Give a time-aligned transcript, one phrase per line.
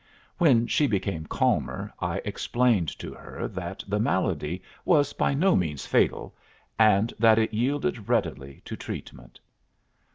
[0.39, 5.85] When she became calmer I explained to her that the malady was by no means
[5.85, 6.33] fatal,
[6.79, 9.39] and that it yielded readily to treatment."